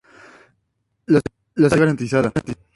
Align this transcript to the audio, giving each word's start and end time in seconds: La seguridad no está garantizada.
La 1.05 1.19
seguridad 1.19 1.31
no 1.57 1.67
está 1.67 1.77
garantizada. 1.77 2.33